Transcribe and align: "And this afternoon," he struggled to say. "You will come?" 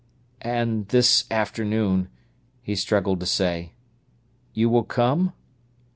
"And 0.41 0.87
this 0.87 1.25
afternoon," 1.29 2.09
he 2.63 2.75
struggled 2.75 3.19
to 3.19 3.27
say. 3.27 3.73
"You 4.51 4.67
will 4.67 4.83
come?" 4.83 5.33